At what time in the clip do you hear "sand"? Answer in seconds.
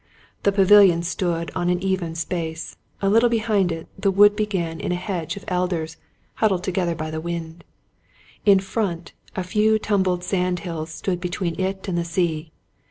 10.23-10.61